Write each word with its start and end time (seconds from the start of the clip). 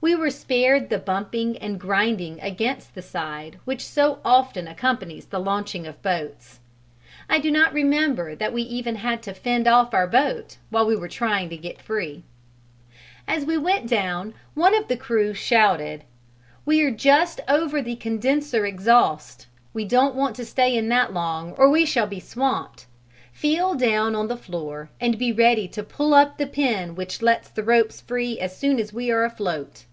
We 0.00 0.14
were 0.14 0.28
spared 0.30 0.90
the 0.90 0.98
bumping 0.98 1.56
and 1.56 1.80
grinding 1.80 2.38
against 2.42 2.94
the 2.94 3.00
side 3.00 3.58
which 3.64 3.82
so 3.82 4.18
often 4.22 4.68
accompanies 4.68 5.24
the 5.24 5.40
launching 5.40 5.86
of 5.86 6.02
boats: 6.02 6.60
I 7.26 7.38
do 7.38 7.50
not 7.50 7.72
remember 7.72 8.34
that 8.34 8.52
we 8.52 8.60
even 8.64 8.96
had 8.96 9.22
to 9.22 9.32
fend 9.32 9.66
off 9.66 9.94
our 9.94 10.06
boat 10.06 10.58
while 10.68 10.84
we 10.84 10.94
were 10.94 11.08
trying 11.08 11.48
to 11.48 11.56
get 11.56 11.80
free. 11.80 12.22
As 13.26 13.46
we 13.46 13.56
went 13.56 13.88
down, 13.88 14.34
one 14.52 14.74
of 14.76 14.88
the 14.88 14.98
crew 14.98 15.32
shouted, 15.32 16.04
"We 16.66 16.82
are 16.82 16.90
just 16.90 17.40
over 17.48 17.80
the 17.80 17.96
condenser 17.96 18.66
exhaust: 18.66 19.46
we 19.72 19.86
don't 19.86 20.14
want 20.14 20.36
to 20.36 20.44
stay 20.44 20.76
in 20.76 20.90
that 20.90 21.14
long 21.14 21.52
or 21.52 21.70
we 21.70 21.86
shall 21.86 22.06
be 22.06 22.20
swamped; 22.20 22.84
feel 23.32 23.72
down 23.72 24.14
on 24.14 24.28
the 24.28 24.36
floor 24.36 24.90
and 25.00 25.16
be 25.18 25.32
ready 25.32 25.66
to 25.68 25.82
pull 25.82 26.12
up 26.12 26.36
the 26.36 26.46
pin 26.46 26.94
which 26.94 27.22
lets 27.22 27.48
the 27.48 27.62
ropes 27.62 28.02
free 28.02 28.38
as 28.38 28.54
soon 28.54 28.78
as 28.78 28.92
we 28.92 29.10
are 29.10 29.24
afloat." 29.24 29.84